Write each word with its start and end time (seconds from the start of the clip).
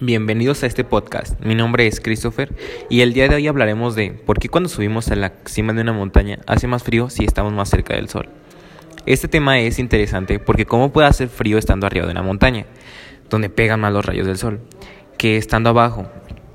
Bienvenidos 0.00 0.62
a 0.62 0.66
este 0.66 0.84
podcast. 0.84 1.40
Mi 1.40 1.54
nombre 1.54 1.86
es 1.86 2.00
Christopher 2.00 2.54
y 2.90 3.00
el 3.00 3.14
día 3.14 3.28
de 3.28 3.36
hoy 3.36 3.46
hablaremos 3.46 3.94
de 3.94 4.10
por 4.10 4.38
qué 4.38 4.50
cuando 4.50 4.68
subimos 4.68 5.10
a 5.10 5.16
la 5.16 5.32
cima 5.46 5.72
de 5.72 5.80
una 5.80 5.94
montaña 5.94 6.38
hace 6.46 6.66
más 6.66 6.82
frío 6.82 7.08
si 7.08 7.24
estamos 7.24 7.54
más 7.54 7.70
cerca 7.70 7.94
del 7.94 8.10
sol. 8.10 8.28
Este 9.06 9.26
tema 9.26 9.58
es 9.58 9.78
interesante 9.78 10.38
porque 10.38 10.66
cómo 10.66 10.92
puede 10.92 11.08
hacer 11.08 11.28
frío 11.28 11.56
estando 11.56 11.86
arriba 11.86 12.04
de 12.04 12.12
una 12.12 12.22
montaña, 12.22 12.66
donde 13.30 13.48
pegan 13.48 13.80
más 13.80 13.90
los 13.90 14.04
rayos 14.04 14.26
del 14.26 14.36
sol, 14.36 14.60
que 15.16 15.38
estando 15.38 15.70
abajo. 15.70 16.06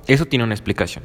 Eso 0.05 0.25
tiene 0.25 0.45
una 0.45 0.53
explicación. 0.53 1.03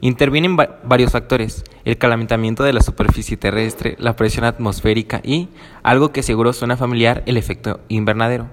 Intervienen 0.00 0.56
varios 0.56 1.10
factores, 1.10 1.64
el 1.84 1.98
calentamiento 1.98 2.62
de 2.62 2.72
la 2.72 2.80
superficie 2.80 3.36
terrestre, 3.36 3.96
la 3.98 4.14
presión 4.14 4.44
atmosférica 4.44 5.20
y, 5.24 5.48
algo 5.82 6.12
que 6.12 6.22
seguro 6.22 6.52
suena 6.52 6.76
familiar, 6.76 7.24
el 7.26 7.38
efecto 7.38 7.80
invernadero. 7.88 8.46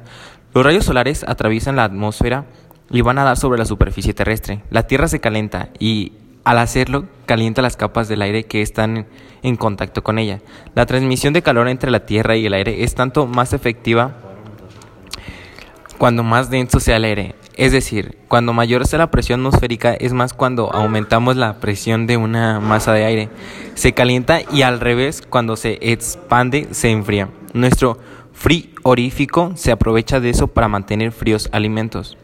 Los 0.52 0.66
rayos 0.66 0.86
solares 0.86 1.24
atraviesan 1.28 1.76
la 1.76 1.84
atmósfera 1.84 2.46
y 2.90 3.02
van 3.02 3.20
a 3.20 3.24
dar 3.24 3.38
sobre 3.38 3.60
la 3.60 3.66
superficie 3.66 4.16
terrestre. 4.16 4.64
La 4.72 4.88
Tierra 4.88 5.08
se 5.08 5.20
calienta 5.20 5.70
y 5.78 6.14
al 6.46 6.60
hacerlo, 6.60 7.06
calienta 7.26 7.62
las 7.62 7.76
capas 7.76 8.08
del 8.08 8.22
aire 8.22 8.46
que 8.46 8.62
están 8.62 9.08
en 9.44 9.56
contacto 9.58 10.04
con 10.04 10.20
ella. 10.20 10.42
La 10.76 10.86
transmisión 10.86 11.34
de 11.34 11.42
calor 11.42 11.68
entre 11.68 11.92
la 11.92 12.06
Tierra 12.06 12.38
y 12.38 12.46
el 12.46 12.54
aire 12.54 12.84
es 12.84 12.96
tanto 12.96 13.28
más 13.28 13.52
efectiva 13.52 14.16
cuando 15.98 16.24
más 16.24 16.50
denso 16.50 16.80
sea 16.80 16.98
el 16.98 17.06
aire. 17.06 17.36
Es 17.58 17.72
decir, 17.72 18.18
cuando 18.28 18.54
mayor 18.54 18.86
sea 18.86 19.00
la 19.00 19.12
presión 19.12 19.40
atmosférica 19.40 19.94
es 19.94 20.14
más 20.14 20.34
cuando 20.34 20.72
aumentamos 20.72 21.36
la 21.36 21.60
presión 21.60 22.06
de 22.06 22.18
una 22.18 22.60
masa 22.60 22.94
de 22.94 23.06
aire. 23.06 23.30
Se 23.74 23.94
calienta 23.94 24.42
y 24.52 24.62
al 24.62 24.80
revés, 24.80 25.24
cuando 25.28 25.56
se 25.56 25.80
expande, 25.82 26.68
se 26.72 26.92
enfría. 26.92 27.30
Nuestro 27.54 27.98
frigorífico 28.34 29.54
se 29.56 29.72
aprovecha 29.72 30.20
de 30.20 30.30
eso 30.30 30.48
para 30.48 30.68
mantener 30.68 31.12
fríos 31.12 31.50
alimentos. 31.54 32.18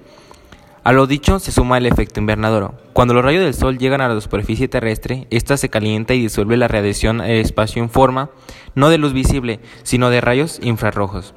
A 0.84 0.94
lo 0.94 1.06
dicho 1.06 1.38
se 1.38 1.52
suma 1.52 1.78
el 1.78 1.86
efecto 1.86 2.20
invernadero. 2.20 2.74
Cuando 2.94 3.14
los 3.14 3.24
rayos 3.24 3.44
del 3.44 3.54
Sol 3.54 3.78
llegan 3.78 4.02
a 4.02 4.10
la 4.10 4.20
superficie 4.20 4.68
terrestre, 4.68 5.28
ésta 5.30 5.56
se 5.56 5.70
calienta 5.70 6.16
y 6.16 6.22
disuelve 6.22 6.58
la 6.58 6.68
radiación 6.68 7.22
el 7.22 7.40
espacio 7.40 7.84
en 7.84 7.90
forma 7.92 8.32
no 8.74 8.90
de 8.90 8.98
luz 8.98 9.14
visible, 9.14 9.60
sino 9.84 10.10
de 10.10 10.22
rayos 10.22 10.60
infrarrojos. 10.64 11.36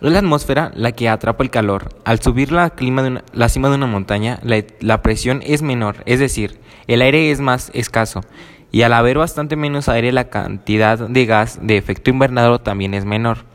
Es 0.00 0.10
la 0.10 0.20
atmósfera 0.20 0.72
la 0.74 0.92
que 0.92 1.10
atrapa 1.10 1.44
el 1.44 1.50
calor. 1.50 1.90
Al 2.06 2.22
subir 2.22 2.50
la, 2.50 2.70
clima 2.70 3.02
de 3.02 3.22
la 3.34 3.48
cima 3.50 3.68
de 3.68 3.74
una 3.74 3.86
montaña, 3.86 4.40
la 4.42 5.02
presión 5.02 5.42
es 5.44 5.60
menor, 5.60 5.96
es 6.06 6.18
decir, 6.18 6.60
el 6.86 7.02
aire 7.02 7.30
es 7.30 7.40
más 7.40 7.70
escaso. 7.74 8.22
Y 8.72 8.82
al 8.82 8.94
haber 8.94 9.18
bastante 9.18 9.56
menos 9.56 9.90
aire, 9.90 10.12
la 10.12 10.30
cantidad 10.30 10.98
de 10.98 11.26
gas 11.26 11.58
de 11.60 11.76
efecto 11.76 12.08
invernadero 12.08 12.60
también 12.60 12.94
es 12.94 13.04
menor. 13.04 13.49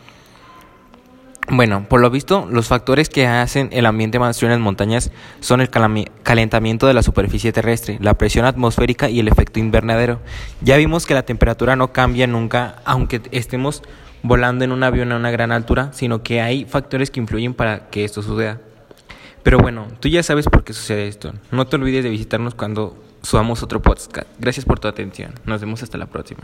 Bueno, 1.47 1.85
por 1.87 2.01
lo 2.01 2.09
visto, 2.09 2.47
los 2.49 2.67
factores 2.67 3.07
que 3.07 3.27
hacen 3.27 3.69
el 3.71 3.85
ambiente 3.85 4.17
más 4.17 4.39
frío 4.39 4.47
en 4.47 4.53
las 4.53 4.63
montañas 4.63 5.11
son 5.41 5.61
el 5.61 5.69
calentamiento 5.69 6.87
de 6.87 6.95
la 6.95 7.03
superficie 7.03 7.51
terrestre, 7.51 7.99
la 8.01 8.15
presión 8.15 8.45
atmosférica 8.45 9.09
y 9.09 9.19
el 9.19 9.27
efecto 9.27 9.59
invernadero. 9.59 10.19
Ya 10.61 10.75
vimos 10.77 11.05
que 11.05 11.13
la 11.13 11.23
temperatura 11.23 11.75
no 11.75 11.93
cambia 11.93 12.25
nunca, 12.25 12.81
aunque 12.83 13.21
estemos 13.31 13.83
volando 14.23 14.65
en 14.65 14.71
un 14.71 14.83
avión 14.83 15.11
a 15.11 15.17
una 15.17 15.29
gran 15.29 15.51
altura, 15.51 15.93
sino 15.93 16.23
que 16.23 16.41
hay 16.41 16.65
factores 16.65 17.11
que 17.11 17.19
influyen 17.19 17.53
para 17.53 17.89
que 17.89 18.03
esto 18.03 18.23
suceda. 18.23 18.59
Pero 19.43 19.59
bueno, 19.59 19.87
tú 19.99 20.07
ya 20.07 20.23
sabes 20.23 20.47
por 20.47 20.63
qué 20.63 20.73
sucede 20.73 21.07
esto. 21.07 21.31
No 21.51 21.67
te 21.67 21.75
olvides 21.75 22.03
de 22.03 22.09
visitarnos 22.09 22.55
cuando 22.55 22.97
subamos 23.21 23.61
otro 23.61 23.83
podcast. 23.83 24.27
Gracias 24.39 24.65
por 24.65 24.79
tu 24.79 24.87
atención. 24.87 25.35
Nos 25.45 25.61
vemos 25.61 25.83
hasta 25.83 25.99
la 25.99 26.07
próxima. 26.07 26.41